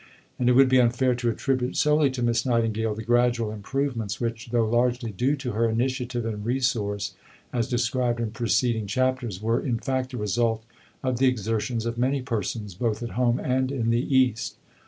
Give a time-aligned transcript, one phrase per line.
[0.39, 4.49] And it would be unfair to attribute solely to Miss Nightingale the gradual improvements which,
[4.49, 7.13] though largely due to her initiative and resource
[7.53, 10.63] (as described in preceding chapters), were in fact the result
[11.03, 14.55] of the exertions of many persons both at home and in the East.